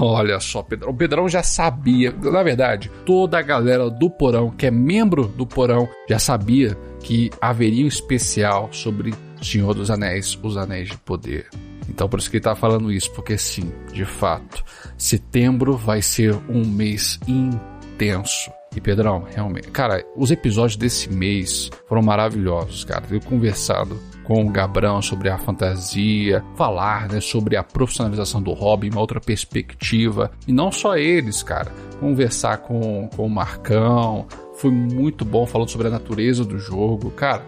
Olha 0.00 0.40
só, 0.40 0.62
Pedrão. 0.62 0.90
O 0.90 0.96
Pedrão 0.96 1.28
já 1.28 1.42
sabia. 1.42 2.10
Na 2.10 2.42
verdade, 2.42 2.90
toda 3.04 3.38
a 3.38 3.42
galera 3.42 3.90
do 3.90 4.08
Porão, 4.08 4.50
que 4.50 4.66
é 4.66 4.70
membro 4.70 5.28
do 5.28 5.46
Porão, 5.46 5.88
já 6.08 6.18
sabia 6.18 6.76
que 7.00 7.30
haveria 7.40 7.84
um 7.84 7.88
especial 7.88 8.70
sobre 8.72 9.12
Senhor 9.42 9.74
dos 9.74 9.90
Anéis, 9.90 10.38
os 10.42 10.56
Anéis 10.56 10.88
de 10.88 10.96
Poder. 10.96 11.48
Então 11.88 12.08
por 12.08 12.18
isso 12.18 12.30
que 12.30 12.38
ele 12.38 12.44
tá 12.44 12.54
falando 12.54 12.90
isso, 12.90 13.12
porque 13.12 13.36
sim, 13.36 13.70
de 13.92 14.06
fato, 14.06 14.64
setembro 14.96 15.76
vai 15.76 16.00
ser 16.00 16.34
um 16.48 16.64
mês 16.64 17.20
intenso. 17.28 18.50
E 18.74 18.80
Pedrão, 18.80 19.24
realmente, 19.30 19.70
cara, 19.70 20.02
os 20.16 20.30
episódios 20.30 20.76
desse 20.76 21.12
mês 21.12 21.70
foram 21.86 22.02
maravilhosos, 22.02 22.84
cara. 22.84 23.04
Eu 23.10 23.20
conversado 23.20 24.00
com 24.24 24.44
o 24.44 24.50
Gabrão 24.50 25.00
sobre 25.00 25.28
a 25.28 25.38
fantasia, 25.38 26.42
falar 26.56 27.08
né, 27.08 27.20
sobre 27.20 27.56
a 27.56 27.62
profissionalização 27.62 28.42
do 28.42 28.52
hobby, 28.52 28.90
uma 28.90 29.00
outra 29.00 29.20
perspectiva. 29.20 30.32
E 30.48 30.52
não 30.52 30.72
só 30.72 30.96
eles, 30.96 31.42
cara. 31.42 31.72
Conversar 32.00 32.58
com, 32.58 33.08
com 33.14 33.26
o 33.26 33.30
Marcão. 33.30 34.26
Foi 34.56 34.70
muito 34.70 35.24
bom 35.24 35.46
falando 35.46 35.68
sobre 35.68 35.88
a 35.88 35.90
natureza 35.90 36.44
do 36.44 36.58
jogo. 36.58 37.10
Cara, 37.10 37.44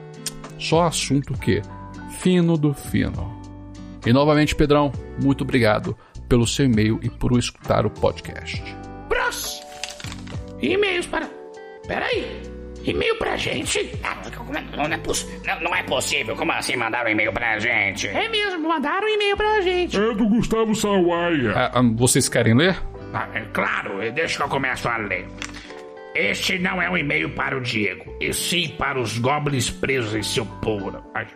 só 0.59 0.87
assunto 0.87 1.35
que 1.35 1.62
fino 2.21 2.56
do 2.56 2.73
fino. 2.73 3.35
E 4.04 4.12
novamente, 4.12 4.54
Pedrão, 4.54 4.92
muito 5.21 5.42
obrigado 5.42 5.97
pelo 6.28 6.47
seu 6.47 6.66
e-mail 6.66 6.99
e 7.02 7.11
por 7.11 7.37
escutar 7.38 7.87
o 7.87 7.90
podcast. 7.90 8.62
Próximo! 9.09 9.66
E-mails 10.61 11.06
para. 11.06 11.28
Peraí! 11.87 12.55
E-mail 12.86 13.16
pra 13.16 13.36
gente? 13.36 13.90
Ah, 14.02 14.16
não, 14.46 14.54
é 14.54 14.62
não, 14.76 15.60
não, 15.60 15.74
é 15.74 15.82
possível. 15.82 16.36
Como 16.36 16.52
assim 16.52 16.76
mandaram 16.76 17.08
um 17.08 17.12
e-mail 17.12 17.32
pra 17.32 17.58
gente? 17.58 18.06
É 18.06 18.28
mesmo, 18.28 18.68
mandaram 18.68 19.06
um 19.06 19.10
e-mail 19.10 19.36
pra 19.36 19.60
gente. 19.60 19.96
É 19.96 20.14
do 20.14 20.28
Gustavo 20.28 20.74
Sawaia. 20.74 21.52
Ah, 21.54 21.70
ah, 21.74 21.82
vocês 21.96 22.28
querem 22.28 22.54
ler? 22.54 22.80
Ah, 23.12 23.28
é 23.34 23.40
claro, 23.52 23.98
deixa 24.12 24.36
que 24.36 24.42
eu 24.42 24.48
começo 24.48 24.88
a 24.88 24.96
ler. 24.98 25.26
Este 26.14 26.58
não 26.58 26.80
é 26.80 26.88
um 26.88 26.96
e-mail 26.96 27.28
para 27.30 27.56
o 27.56 27.60
Diego, 27.60 28.16
e 28.20 28.32
sim 28.32 28.68
para 28.78 28.98
os 28.98 29.18
goblins 29.18 29.68
presos 29.68 30.14
em 30.14 30.22
seu 30.22 30.46
puro. 30.46 31.02
A, 31.14 31.26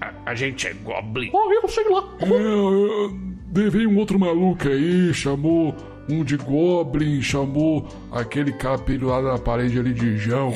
a, 0.00 0.12
a, 0.26 0.34
gente 0.34 0.68
é 0.68 0.74
goblin? 0.74 1.30
Oh, 1.32 1.52
eu 1.52 1.66
sei 1.66 1.88
lá. 1.88 2.04
É, 2.20 3.70
veio 3.70 3.90
um 3.90 3.96
outro 3.96 4.18
maluco 4.18 4.68
aí, 4.68 5.12
chamou 5.12 5.74
um 6.10 6.24
de 6.24 6.36
Goblin, 6.36 7.22
chamou 7.22 7.88
aquele 8.10 8.52
capelho 8.52 9.08
lá 9.08 9.22
na 9.22 9.38
parede 9.38 9.78
ali 9.78 9.92
de 9.94 10.16
Jão. 10.16 10.52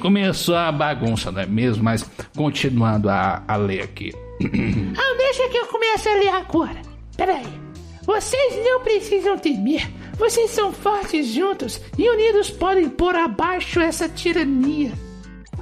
Começou 0.00 0.54
a 0.54 0.70
bagunça, 0.70 1.32
não 1.32 1.40
é 1.40 1.46
mesmo? 1.46 1.82
Mas 1.82 2.08
continuando 2.36 3.08
a, 3.08 3.42
a 3.46 3.56
ler 3.56 3.82
aqui. 3.82 4.12
ah, 4.44 5.16
deixa 5.16 5.48
que 5.48 5.56
eu 5.56 5.66
comece 5.66 6.08
a 6.08 6.14
ler 6.14 6.28
agora. 6.28 6.82
Peraí. 7.16 7.64
Vocês 8.06 8.54
não 8.64 8.82
precisam 8.82 9.38
temer. 9.38 9.90
Vocês 10.18 10.50
são 10.50 10.72
fortes 10.72 11.28
juntos 11.28 11.80
e 11.98 12.08
unidos 12.08 12.50
podem 12.50 12.88
pôr 12.88 13.14
abaixo 13.14 13.80
essa 13.80 14.08
tirania. 14.08 14.92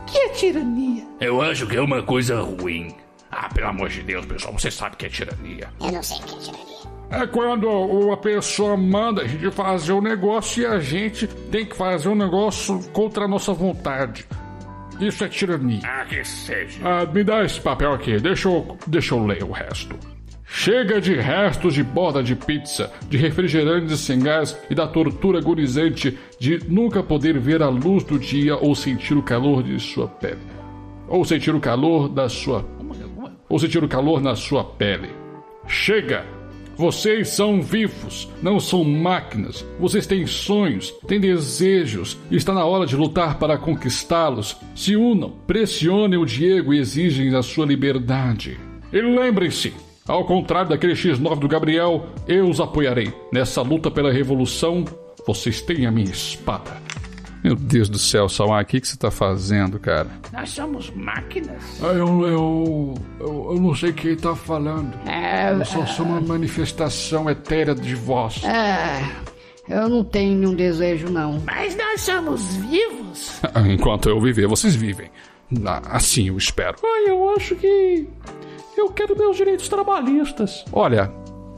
Que 0.07 0.19
é 0.19 0.29
tirania? 0.31 1.05
Eu 1.21 1.41
acho 1.41 1.67
que 1.67 1.77
é 1.77 1.81
uma 1.81 2.03
coisa 2.03 2.41
ruim. 2.43 2.95
Ah, 3.31 3.49
pelo 3.49 3.69
amor 3.69 3.89
de 3.89 4.03
Deus, 4.03 4.27
pessoal, 4.27 4.53
você 4.53 4.71
sabe 4.71 4.97
que 4.97 5.07
é 5.07 5.09
tirania. 5.09 5.73
Eu 5.81 5.93
não 5.93 6.03
sei 6.03 6.19
o 6.19 6.23
que 6.23 6.35
é 6.35 6.39
tirania. 6.39 6.82
É 7.13 7.27
quando 7.27 7.69
uma 7.69 8.17
pessoa 8.17 8.75
manda 8.75 9.23
a 9.23 9.27
gente 9.27 9.51
fazer 9.51 9.93
um 9.93 10.01
negócio 10.01 10.63
e 10.63 10.67
a 10.67 10.81
gente 10.81 11.27
tem 11.27 11.67
que 11.67 11.77
fazer 11.77 12.09
um 12.09 12.15
negócio 12.15 12.83
contra 12.91 13.27
a 13.27 13.29
nossa 13.29 13.53
vontade. 13.53 14.27
Isso 14.99 15.23
é 15.23 15.29
tirania. 15.29 15.81
Ah, 15.85 16.07
que 16.07 16.25
seja. 16.25 16.81
Ah, 16.83 17.05
me 17.05 17.23
dá 17.23 17.45
esse 17.45 17.61
papel 17.61 17.93
aqui, 17.93 18.19
deixa 18.19 18.49
eu, 18.49 18.79
deixa 18.87 19.15
eu 19.15 19.27
ler 19.27 19.43
o 19.43 19.51
resto. 19.51 19.95
Chega 20.45 21.01
de 21.01 21.15
restos 21.15 21.75
de 21.75 21.83
borda 21.83 22.23
de 22.23 22.37
pizza, 22.37 22.91
de 23.09 23.17
refrigerantes 23.17 24.01
sem 24.01 24.21
gás 24.21 24.59
e 24.71 24.75
da 24.75 24.87
tortura 24.87 25.39
agonizante 25.39 26.19
de 26.39 26.61
nunca 26.69 27.03
poder 27.03 27.39
ver 27.39 27.63
a 27.63 27.69
luz 27.69 28.05
do 28.05 28.19
dia 28.19 28.57
ou 28.57 28.75
sentir 28.75 29.15
o 29.15 29.23
calor 29.23 29.63
de 29.63 29.79
sua 29.81 30.09
pele. 30.09 30.41
Ou 31.09 31.25
sentir 31.25 31.55
o 31.55 31.61
calor 31.61 32.09
da 32.09 32.29
sua. 32.29 32.65
Ou 33.49 33.59
sentir 33.59 33.83
o 33.83 33.89
calor 33.89 34.21
na 34.21 34.35
sua 34.35 34.65
pele. 34.65 35.11
Chega! 35.67 36.42
Vocês 36.83 37.29
são 37.29 37.63
vivos, 37.63 38.29
não 38.43 38.59
são 38.59 38.83
máquinas. 38.83 39.65
Vocês 39.79 40.05
têm 40.05 40.27
sonhos, 40.27 40.91
têm 41.07 41.21
desejos. 41.21 42.19
Está 42.29 42.53
na 42.53 42.65
hora 42.65 42.87
de 42.87 42.97
lutar 42.97 43.39
para 43.39 43.57
conquistá-los. 43.57 44.57
Se 44.75 44.97
unam, 44.97 45.31
pressionem 45.47 46.19
o 46.19 46.27
Diego 46.27 46.75
e 46.75 46.81
exigem 46.81 47.33
a 47.37 47.41
sua 47.41 47.67
liberdade. 47.67 48.59
E 48.93 49.01
lembrem-se, 49.01 49.73
ao 50.09 50.25
contrário 50.25 50.71
daquele 50.71 50.95
X9 50.95 51.39
do 51.39 51.47
Gabriel, 51.47 52.05
eu 52.27 52.49
os 52.49 52.59
apoiarei. 52.59 53.13
Nessa 53.33 53.63
luta 53.63 53.89
pela 53.89 54.11
revolução, 54.11 54.85
vocês 55.25 55.61
têm 55.61 55.87
a 55.87 55.93
minha 55.93 56.11
espada. 56.11 56.83
Meu 57.43 57.57
Deus 57.57 57.89
do 57.89 57.99
céu, 57.99 58.29
Salmar, 58.29 58.63
o 58.63 58.67
que, 58.67 58.81
que 58.81 58.87
você 58.87 58.97
tá 58.97 59.11
fazendo, 59.11 59.79
cara? 59.81 60.07
Nós 60.33 60.51
somos 60.51 60.91
máquinas. 60.91 61.61
Ah, 61.83 61.87
eu, 61.87 62.27
eu, 62.27 62.95
eu, 63.19 63.49
eu 63.55 63.61
não 63.61 63.75
sei 63.75 63.91
o 63.91 63.95
que 63.95 64.09
ele 64.09 64.17
tá 64.17 64.37
falando. 64.37 64.93
É, 65.09 65.53
eu 65.53 65.65
só 65.65 65.85
sou 65.87 66.07
uma 66.07 66.21
manifestação 66.21 67.29
etérea 67.29 67.75
de 67.75 67.95
voz. 67.97 68.43
É, 68.45 69.03
Eu 69.69 69.89
não 69.89 70.05
tenho 70.05 70.39
nenhum 70.39 70.55
desejo, 70.55 71.09
não. 71.11 71.41
Mas 71.45 71.77
nós 71.77 72.01
somos 72.01 72.55
vivos. 72.57 73.41
Enquanto 73.69 74.09
eu 74.09 74.21
viver, 74.21 74.47
vocês 74.47 74.75
vivem. 74.77 75.11
Ah, 75.67 75.83
Assim 75.97 76.29
eu 76.29 76.39
espero. 76.39 76.77
Ai, 76.85 77.11
eu 77.11 77.29
acho 77.37 77.57
que. 77.57 78.07
Eu 78.77 78.89
quero 78.91 79.17
meus 79.19 79.37
direitos 79.37 79.69
trabalhistas. 79.69 80.65
Olha, 80.73 81.13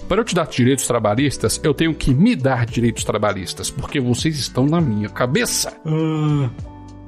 para 0.08 0.20
eu 0.20 0.24
te 0.24 0.34
dar 0.34 0.46
direitos 0.46 0.86
trabalhistas, 0.86 1.60
eu 1.62 1.74
tenho 1.74 1.94
que 1.94 2.12
me 2.12 2.36
dar 2.36 2.66
direitos 2.66 3.04
trabalhistas, 3.04 3.70
porque 3.70 4.00
vocês 4.00 4.38
estão 4.38 4.66
na 4.66 4.80
minha 4.80 5.08
cabeça. 5.08 5.72
Ah, 5.84 6.50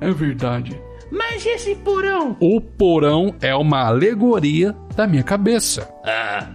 é 0.01 0.11
verdade. 0.11 0.79
Mas 1.11 1.47
esse 1.47 1.75
porão? 1.77 2.37
O 2.41 2.61
porão 2.61 3.35
é 3.41 3.55
uma 3.55 3.87
alegoria 3.87 4.75
da 4.97 5.07
minha 5.07 5.23
cabeça. 5.23 5.89
Ah, 6.05 6.51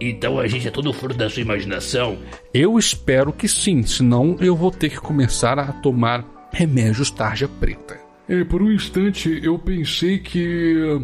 então 0.00 0.38
a 0.38 0.46
gente 0.46 0.68
é 0.68 0.70
todo 0.70 0.92
fruto 0.92 1.16
da 1.16 1.28
sua 1.28 1.42
imaginação? 1.42 2.18
Eu 2.54 2.78
espero 2.78 3.32
que 3.32 3.48
sim, 3.48 3.82
senão 3.82 4.36
eu 4.40 4.54
vou 4.54 4.70
ter 4.70 4.90
que 4.90 5.00
começar 5.00 5.58
a 5.58 5.72
tomar 5.72 6.24
remédios 6.52 7.10
tarja 7.10 7.48
preta. 7.48 7.98
É, 8.28 8.44
por 8.44 8.62
um 8.62 8.70
instante 8.70 9.40
eu 9.42 9.58
pensei 9.58 10.18
que 10.18 11.00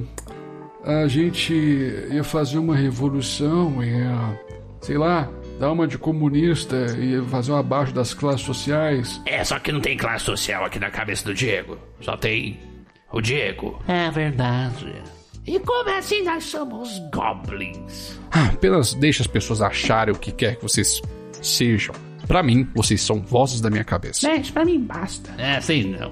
a 0.85 1.09
gente 1.09 1.55
ia 1.55 2.23
fazer 2.23 2.59
uma 2.59 2.77
revolução, 2.77 3.83
ia, 3.83 4.41
sei 4.85 4.99
lá, 4.99 5.31
dar 5.59 5.73
uma 5.73 5.89
de 5.89 5.97
comunista 5.97 6.77
e 6.99 7.19
fazer 7.29 7.53
um 7.53 7.57
abaixo 7.57 7.93
das 7.95 8.13
classes 8.13 8.45
sociais. 8.45 9.21
É, 9.25 9.43
só 9.43 9.59
que 9.59 9.73
não 9.73 9.81
tem 9.81 9.97
classe 9.97 10.27
social 10.27 10.63
aqui 10.63 10.79
na 10.79 10.91
cabeça 10.91 11.25
do 11.25 11.33
Diego. 11.35 11.79
Só 12.03 12.17
tem 12.19 12.61
o 13.11 13.21
Diego. 13.23 13.83
É 13.89 14.11
verdade. 14.11 14.93
E 15.47 15.59
como 15.59 15.89
assim 15.91 16.23
nós 16.23 16.45
somos 16.45 16.99
goblins? 17.13 18.19
Ah, 18.31 18.47
Apenas 18.53 18.93
deixe 18.93 19.23
as 19.23 19.27
pessoas 19.27 19.63
acharem 19.63 20.15
o 20.15 20.19
que 20.19 20.33
quer 20.33 20.57
que 20.57 20.63
vocês 20.63 21.01
sejam. 21.41 21.95
Pra 22.27 22.43
mim, 22.43 22.69
vocês 22.75 23.01
são 23.01 23.23
vozes 23.23 23.61
da 23.61 23.71
minha 23.71 23.85
cabeça. 23.85 24.21
Gente, 24.21 24.53
pra 24.53 24.65
mim 24.65 24.81
basta. 24.81 25.31
É, 25.39 25.61
sei 25.61 25.85
não. 25.85 26.11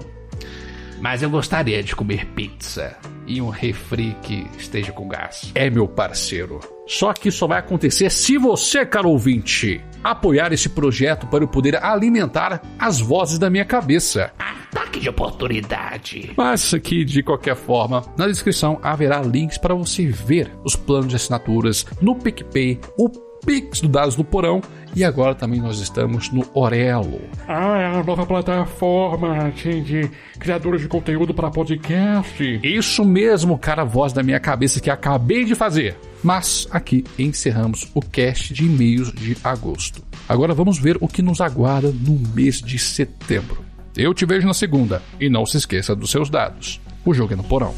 Mas 1.03 1.21
eu 1.21 1.29
gostaria 1.29 1.83
de 1.83 1.93
comer 1.93 2.25
pizza 2.27 2.95
e 3.27 3.41
um 3.41 3.49
refri 3.49 4.15
que 4.21 4.47
esteja 4.57 4.93
com 4.93 5.05
gás. 5.05 5.51
É 5.53 5.69
meu 5.69 5.85
parceiro. 5.85 6.61
Só 6.87 7.11
que 7.11 7.27
isso 7.27 7.45
vai 7.45 7.59
acontecer 7.59 8.09
se 8.09 8.37
você, 8.37 8.85
caro 8.85 9.09
ouvinte, 9.09 9.83
apoiar 10.01 10.53
esse 10.53 10.69
projeto 10.69 11.27
para 11.27 11.43
eu 11.43 11.47
poder 11.49 11.75
alimentar 11.83 12.61
as 12.79 13.01
vozes 13.01 13.37
da 13.37 13.49
minha 13.49 13.65
cabeça. 13.65 14.31
Ataque 14.39 15.01
de 15.01 15.09
oportunidade. 15.09 16.31
Mas 16.37 16.73
aqui, 16.73 17.03
de 17.03 17.21
qualquer 17.21 17.57
forma, 17.57 18.05
na 18.17 18.25
descrição 18.25 18.79
haverá 18.81 19.21
links 19.21 19.57
para 19.57 19.75
você 19.75 20.05
ver 20.05 20.57
os 20.63 20.77
planos 20.77 21.09
de 21.09 21.17
assinaturas 21.17 21.85
no 21.99 22.15
PicPay, 22.15 22.79
o 22.97 23.09
Pix 23.45 23.81
do 23.81 23.87
Dados 23.87 24.15
do 24.15 24.23
Porão 24.23 24.61
e 24.95 25.03
agora 25.03 25.33
também 25.33 25.59
nós 25.59 25.79
estamos 25.79 26.31
no 26.31 26.45
Orelo. 26.53 27.21
Ah, 27.47 27.77
é 27.77 27.85
a 27.85 28.03
nova 28.03 28.25
plataforma 28.25 29.51
de, 29.51 29.81
de 29.81 30.11
criadores 30.37 30.81
de 30.81 30.87
conteúdo 30.87 31.33
para 31.33 31.49
podcast. 31.49 32.59
Isso 32.63 33.03
mesmo, 33.03 33.57
cara, 33.57 33.83
voz 33.83 34.13
da 34.13 34.21
minha 34.21 34.39
cabeça 34.39 34.79
que 34.79 34.89
acabei 34.89 35.45
de 35.45 35.55
fazer. 35.55 35.97
Mas 36.23 36.67
aqui 36.71 37.03
encerramos 37.17 37.89
o 37.93 38.01
cast 38.01 38.53
de 38.53 38.65
e-mails 38.65 39.11
de 39.11 39.35
agosto. 39.43 40.03
Agora 40.29 40.53
vamos 40.53 40.77
ver 40.77 40.97
o 41.01 41.07
que 41.07 41.21
nos 41.21 41.41
aguarda 41.41 41.91
no 41.91 42.17
mês 42.33 42.61
de 42.61 42.77
setembro. 42.77 43.63
Eu 43.95 44.13
te 44.13 44.25
vejo 44.25 44.47
na 44.47 44.53
segunda 44.53 45.01
e 45.19 45.29
não 45.29 45.45
se 45.45 45.57
esqueça 45.57 45.95
dos 45.95 46.11
seus 46.11 46.29
dados. 46.29 46.79
O 47.05 47.13
jogo 47.13 47.33
é 47.33 47.35
no 47.35 47.43
porão. 47.43 47.73